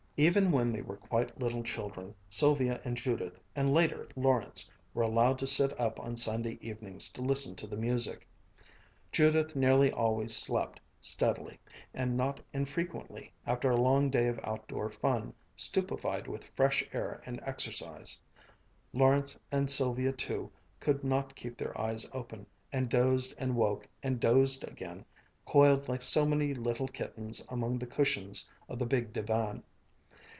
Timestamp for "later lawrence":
3.73-4.69